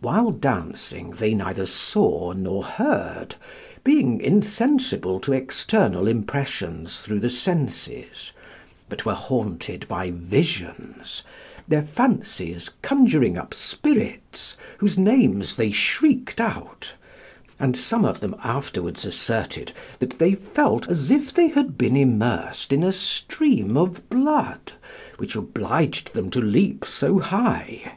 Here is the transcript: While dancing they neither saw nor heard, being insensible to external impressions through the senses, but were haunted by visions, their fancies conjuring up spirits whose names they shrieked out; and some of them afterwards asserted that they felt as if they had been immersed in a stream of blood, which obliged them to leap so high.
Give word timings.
While 0.00 0.32
dancing 0.32 1.12
they 1.12 1.34
neither 1.34 1.66
saw 1.66 2.32
nor 2.32 2.64
heard, 2.64 3.36
being 3.84 4.20
insensible 4.20 5.20
to 5.20 5.32
external 5.32 6.08
impressions 6.08 6.98
through 6.98 7.20
the 7.20 7.30
senses, 7.30 8.32
but 8.88 9.04
were 9.06 9.14
haunted 9.14 9.86
by 9.86 10.10
visions, 10.10 11.22
their 11.68 11.82
fancies 11.82 12.70
conjuring 12.82 13.38
up 13.38 13.54
spirits 13.54 14.56
whose 14.78 14.98
names 14.98 15.54
they 15.54 15.70
shrieked 15.70 16.40
out; 16.40 16.94
and 17.60 17.76
some 17.76 18.04
of 18.04 18.18
them 18.18 18.34
afterwards 18.42 19.04
asserted 19.06 19.70
that 20.00 20.18
they 20.18 20.34
felt 20.34 20.88
as 20.88 21.08
if 21.08 21.32
they 21.32 21.46
had 21.46 21.78
been 21.78 21.96
immersed 21.96 22.72
in 22.72 22.82
a 22.82 22.90
stream 22.90 23.76
of 23.76 24.10
blood, 24.10 24.72
which 25.18 25.36
obliged 25.36 26.14
them 26.14 26.30
to 26.30 26.40
leap 26.40 26.84
so 26.84 27.20
high. 27.20 27.92